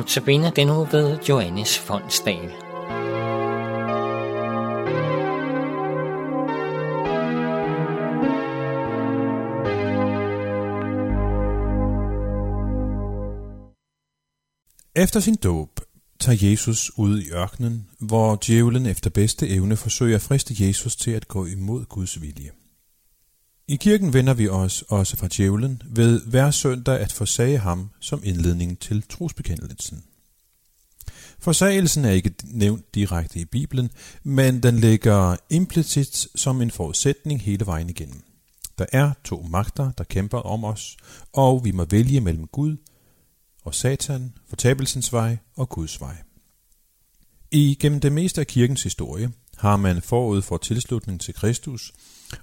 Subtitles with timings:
[0.00, 2.50] Notabene den nu ved Johannes Fondsdal.
[14.96, 15.80] Efter sin dåb
[16.20, 21.10] tager Jesus ud i ørkenen, hvor djævlen efter bedste evne forsøger at friste Jesus til
[21.10, 22.50] at gå imod Guds vilje.
[23.70, 28.20] I kirken vender vi os også fra djævlen ved hver søndag at forsage ham som
[28.24, 30.04] indledning til trosbekendelsen.
[31.38, 33.90] Forsagelsen er ikke nævnt direkte i Bibelen,
[34.22, 38.22] men den ligger implicit som en forudsætning hele vejen igennem.
[38.78, 40.96] Der er to magter, der kæmper om os,
[41.32, 42.76] og vi må vælge mellem Gud
[43.64, 46.16] og Satan, fortabelsens vej og Guds vej.
[47.50, 51.92] I gennem det meste af kirkens historie har man forud for tilslutning til Kristus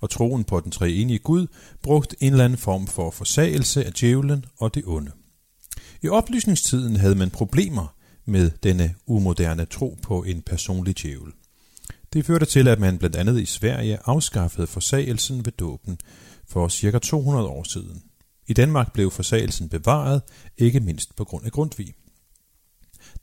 [0.00, 1.46] og troen på den treenige Gud
[1.82, 5.10] brugt en eller anden form for forsagelse af djævlen og det onde.
[6.02, 11.32] I oplysningstiden havde man problemer med denne umoderne tro på en personlig djævel.
[12.12, 15.98] Det førte til, at man blandt andet i Sverige afskaffede forsagelsen ved dåben
[16.48, 16.98] for ca.
[16.98, 18.02] 200 år siden.
[18.46, 20.22] I Danmark blev forsagelsen bevaret,
[20.58, 21.94] ikke mindst på grund af Grundtvig.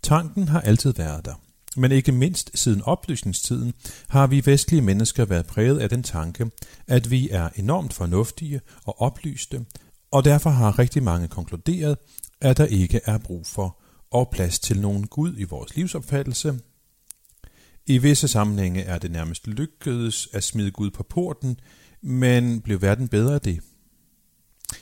[0.01, 1.41] Tanken har altid været der.
[1.77, 3.73] Men ikke mindst siden oplysningstiden
[4.07, 6.51] har vi vestlige mennesker været præget af den tanke,
[6.87, 9.65] at vi er enormt fornuftige og oplyste,
[10.11, 11.97] og derfor har rigtig mange konkluderet,
[12.41, 13.77] at der ikke er brug for
[14.11, 16.59] og plads til nogen Gud i vores livsopfattelse.
[17.85, 21.59] I visse sammenhænge er det nærmest lykkedes at smide Gud på porten,
[22.01, 23.59] men blev verden bedre af det?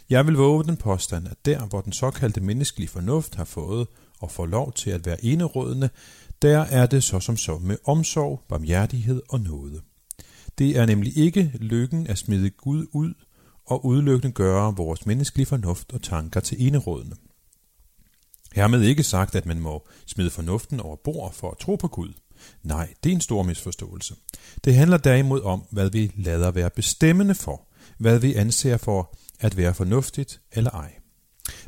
[0.09, 3.87] Jeg vil våge den påstand, at der, hvor den såkaldte menneskelige fornuft har fået
[4.19, 5.89] og får lov til at være enerådende,
[6.41, 9.81] der er det så som så med omsorg, barmhjertighed og nåde.
[10.57, 13.13] Det er nemlig ikke lykken at smide Gud ud
[13.65, 17.15] og udelukkende gøre vores menneskelige fornuft og tanker til enerådende.
[18.55, 22.13] Hermed ikke sagt, at man må smide fornuften over bord for at tro på Gud.
[22.63, 24.15] Nej, det er en stor misforståelse.
[24.63, 27.67] Det handler derimod om, hvad vi lader være bestemmende for,
[27.97, 30.93] hvad vi anser for at være fornuftigt eller ej.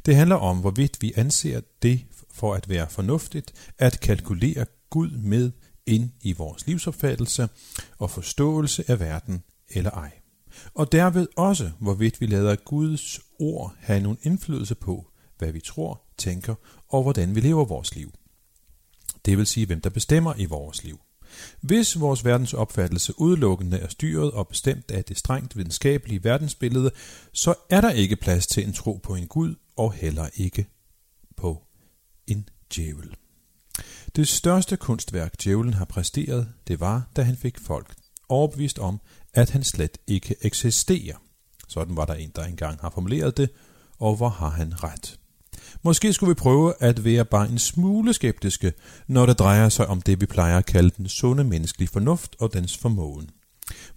[0.05, 2.01] Det handler om, hvorvidt vi anser det
[2.33, 5.51] for at være fornuftigt at kalkulere Gud med
[5.85, 7.49] ind i vores livsopfattelse
[7.97, 10.11] og forståelse af verden eller ej.
[10.73, 16.01] Og derved også, hvorvidt vi lader Guds ord have nogen indflydelse på, hvad vi tror,
[16.17, 16.55] tænker
[16.89, 18.11] og hvordan vi lever vores liv.
[19.25, 20.99] Det vil sige, hvem der bestemmer i vores liv.
[21.61, 26.91] Hvis vores verdensopfattelse udelukkende er styret og bestemt af det strengt videnskabelige verdensbillede,
[27.33, 30.67] så er der ikke plads til en tro på en Gud og heller ikke
[31.37, 31.63] på
[32.31, 33.15] en djævel.
[34.15, 37.95] Det største kunstværk, djævlen har præsteret, det var, da han fik folk
[38.29, 39.01] overbevist om,
[39.33, 41.15] at han slet ikke eksisterer.
[41.67, 43.49] Sådan var der en, der engang har formuleret det,
[43.99, 45.19] og hvor har han ret.
[45.83, 48.73] Måske skulle vi prøve at være bare en smule skeptiske,
[49.07, 52.53] når det drejer sig om det, vi plejer at kalde den sunde menneskelige fornuft og
[52.53, 53.29] dens formåen.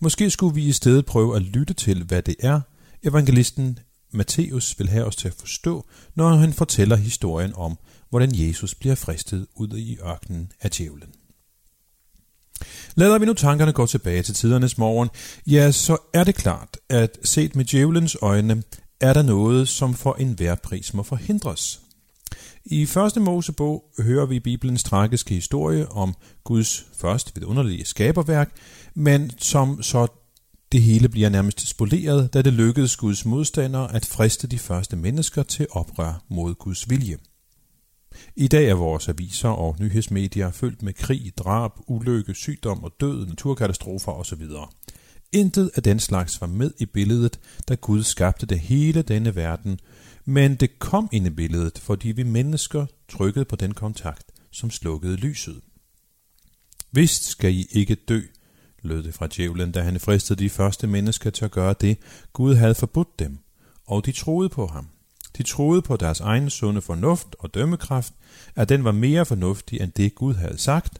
[0.00, 2.60] Måske skulle vi i stedet prøve at lytte til, hvad det er,
[3.02, 3.78] evangelisten
[4.14, 7.78] Matthæus vil have os til at forstå, når han fortæller historien om,
[8.10, 11.08] hvordan Jesus bliver fristet ud i ørkenen af djævlen.
[12.94, 15.08] Lader vi nu tankerne gå tilbage til tidernes morgen,
[15.46, 18.62] ja, så er det klart, at set med djævelens øjne,
[19.00, 21.80] er der noget, som for enhver pris må forhindres.
[22.64, 26.14] I første Mosebog hører vi Bibelens tragiske historie om
[26.44, 28.56] Guds først vidunderlige skaberværk,
[28.94, 30.06] men som så
[30.74, 35.42] det hele bliver nærmest spoleret, da det lykkedes Guds modstandere at friste de første mennesker
[35.42, 37.18] til oprør mod Guds vilje.
[38.36, 43.26] I dag er vores aviser og nyhedsmedier fyldt med krig, drab, ulykke, sygdom og død,
[43.26, 44.42] naturkatastrofer osv.
[45.32, 49.78] Intet af den slags var med i billedet, da Gud skabte det hele denne verden,
[50.24, 55.16] men det kom ind i billedet, fordi vi mennesker trykkede på den kontakt, som slukkede
[55.16, 55.60] lyset.
[56.92, 58.20] Vist skal I ikke dø,
[58.84, 61.98] lød det fra djævlen, da han fristede de første mennesker til at gøre det,
[62.32, 63.38] Gud havde forbudt dem,
[63.86, 64.88] og de troede på ham.
[65.36, 68.12] De troede på deres egen sunde fornuft og dømmekraft,
[68.54, 70.98] at den var mere fornuftig end det Gud havde sagt,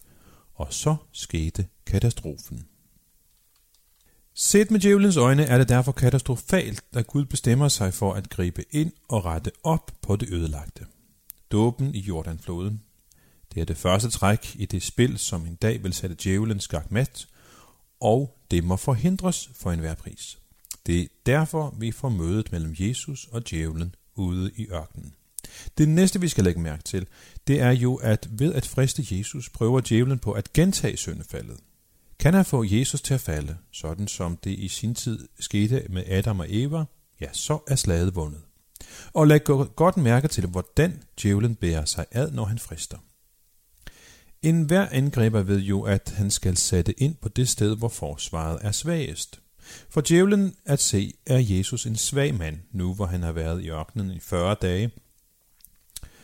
[0.55, 2.67] og så skete katastrofen.
[4.35, 8.65] Set med djævelens øjne er det derfor katastrofalt, da Gud bestemmer sig for at gribe
[8.71, 10.87] ind og rette op på det ødelagte.
[11.53, 12.83] Dåben i Jordanfloden.
[13.55, 17.27] Det er det første træk i det spil, som en dag vil sætte djævelen skakmat,
[18.05, 20.39] og det må forhindres for enhver pris.
[20.87, 25.15] Det er derfor, vi får mødet mellem Jesus og djævlen ude i ørkenen.
[25.79, 27.07] Det næste, vi skal lægge mærke til,
[27.47, 31.61] det er jo, at ved at friste Jesus, prøver djævlen på at gentage syndefaldet.
[32.19, 36.05] Kan han få Jesus til at falde, sådan som det i sin tid skete med
[36.07, 36.85] Adam og Eva,
[37.21, 38.41] ja, så er slaget vundet.
[39.13, 39.45] Og læg
[39.77, 42.99] godt mærke til, hvordan djævlen bærer sig ad, når han frister.
[44.45, 48.59] En hver angriber ved jo, at han skal sætte ind på det sted, hvor forsvaret
[48.63, 49.41] er svagest.
[49.89, 53.71] For djævlen at se, er Jesus en svag mand, nu hvor han har været i
[53.71, 54.91] ørkenen i 40 dage.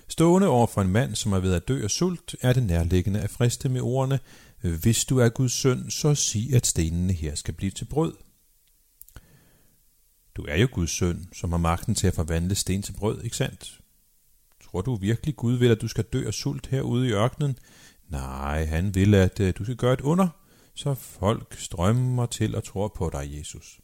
[0.09, 3.21] Stående over for en mand, som er ved at dø af sult, er det nærliggende
[3.21, 4.21] at friste med ordene,
[4.61, 8.15] hvis du er Guds søn, så sig, at stenene her skal blive til brød.
[10.37, 13.37] Du er jo Guds søn, som har magten til at forvandle sten til brød, ikke
[13.37, 13.81] sandt?
[14.65, 17.59] Tror du virkelig, Gud vil, at du skal dø af sult herude i ørkenen?
[18.11, 20.29] Nej, han vil, at øh, du skal gøre et under,
[20.75, 23.81] så folk strømmer til og tror på dig, Jesus.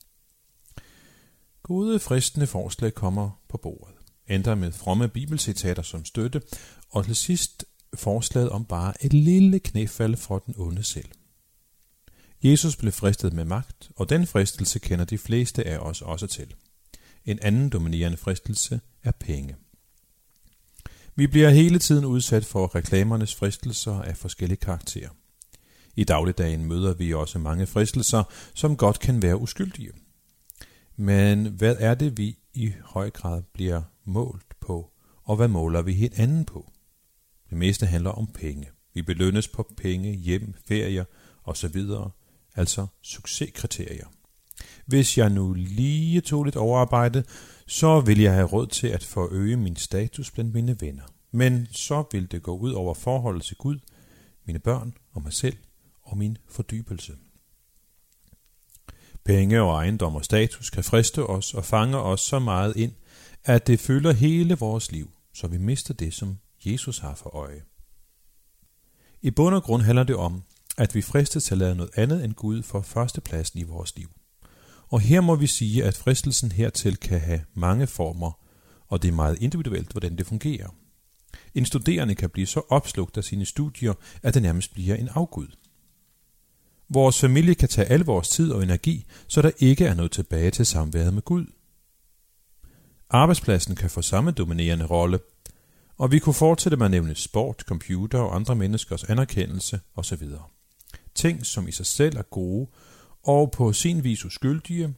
[1.63, 3.95] Gode fristende forslag kommer på bordet.
[4.29, 6.43] Ændrer med fromme bibelcitater som støtte,
[6.91, 7.65] og til sidst
[7.95, 11.09] forslaget om bare et lille knæfald fra den onde selv.
[12.43, 16.55] Jesus blev fristet med magt, og den fristelse kender de fleste af os også til.
[17.25, 19.57] En anden dominerende fristelse er penge.
[21.19, 25.09] Vi bliver hele tiden udsat for reklamernes fristelser af forskellige karakterer.
[25.95, 28.23] I dagligdagen møder vi også mange fristelser,
[28.55, 29.91] som godt kan være uskyldige.
[30.97, 34.91] Men hvad er det, vi i høj grad bliver målt på,
[35.25, 36.73] og hvad måler vi hinanden på?
[37.51, 38.69] Det meste handler om penge.
[38.95, 41.05] Vi belønnes på penge, hjem, ferier
[41.45, 41.83] osv.,
[42.55, 44.07] altså succeskriterier.
[44.87, 47.25] Hvis jeg nu lige tog lidt overarbejde,
[47.67, 51.03] så vil jeg have råd til at forøge min status blandt mine venner.
[51.31, 53.79] Men så vil det gå ud over forholdet til Gud,
[54.47, 55.57] mine børn og mig selv
[56.03, 57.13] og min fordybelse.
[59.25, 62.93] Penge og ejendom og status kan friste os og fange os så meget ind,
[63.45, 67.63] at det fylder hele vores liv, så vi mister det, som Jesus har for øje.
[69.23, 70.43] I bund og grund handler det om,
[70.79, 74.09] at vi fristes til at lade noget andet end Gud for førstepladsen i vores liv.
[74.89, 78.39] Og her må vi sige, at fristelsen hertil kan have mange former,
[78.89, 80.69] og det er meget individuelt, hvordan det fungerer.
[81.55, 83.93] En studerende kan blive så opslugt af sine studier,
[84.23, 85.47] at det nærmest bliver en afgud.
[86.89, 90.51] Vores familie kan tage al vores tid og energi, så der ikke er noget tilbage
[90.51, 91.47] til samværet med Gud.
[93.11, 95.19] Arbejdspladsen kan få samme dominerende rolle,
[95.99, 100.23] og vi kunne fortsætte med at nævne sport, computer og andre menneskers anerkendelse osv.
[101.15, 102.69] Ting, som i sig selv er gode
[103.27, 104.95] og på sin vis uskyldige,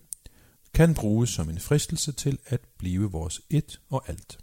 [0.75, 4.39] kan bruges som en fristelse til at blive vores et og alt.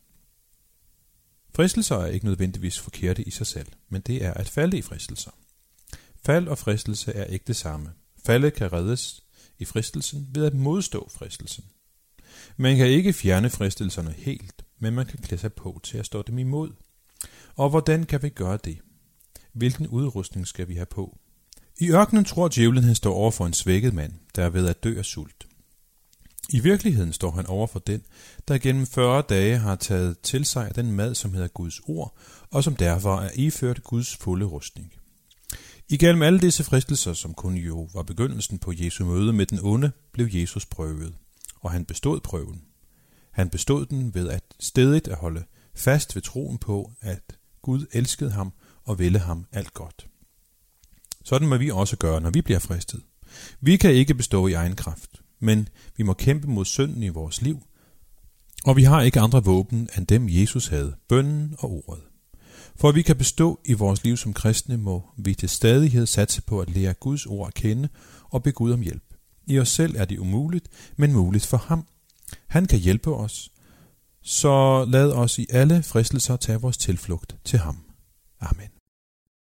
[1.56, 5.32] Fristelser er ikke nødvendigvis forkerte i sig selv, men det er at falde i fristelser.
[6.26, 7.94] Fald og fristelse er ikke det samme.
[8.26, 9.24] Faldet kan reddes
[9.60, 11.66] i fristelsen ved at modstå fristelsen.
[12.58, 16.22] Man kan ikke fjerne fristelserne helt, men man kan klæde sig på til at stå
[16.22, 16.72] dem imod.
[17.56, 18.78] Og hvordan kan vi gøre det?
[19.54, 21.18] Hvilken udrustning skal vi have på?
[21.80, 24.84] I ørkenen tror djævlen, han står over for en svækket mand, der er ved at
[24.84, 25.48] dø af sult.
[26.50, 28.02] I virkeligheden står han over for den,
[28.48, 32.18] der gennem 40 dage har taget til sig den mad, som hedder Guds ord,
[32.52, 34.94] og som derfor er iført Guds fulde rustning.
[35.90, 39.92] Igennem alle disse fristelser, som kun jo var begyndelsen på Jesu møde med den onde,
[40.12, 41.14] blev Jesus prøvet,
[41.62, 42.62] og han bestod prøven.
[43.32, 45.44] Han bestod den ved at stedigt at holde
[45.76, 50.08] fast ved troen på, at Gud elskede ham og ville ham alt godt.
[51.26, 53.02] Sådan må vi også gøre, når vi bliver fristet.
[53.62, 57.42] Vi kan ikke bestå i egen kraft, men vi må kæmpe mod synden i vores
[57.42, 57.62] liv,
[58.66, 62.04] og vi har ikke andre våben end dem, Jesus havde, bønnen og ordet.
[62.76, 66.42] For at vi kan bestå i vores liv som kristne, må vi til stadighed satse
[66.42, 67.90] på at lære Guds ord at kende
[68.30, 69.14] og bede Gud om hjælp.
[69.48, 71.88] I os selv er det umuligt, men muligt for ham.
[72.48, 73.52] Han kan hjælpe os,
[74.22, 77.78] så lad os i alle fristelser tage vores tilflugt til ham.
[78.42, 78.75] Amen.